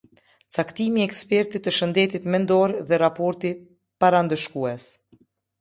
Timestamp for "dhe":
2.89-3.01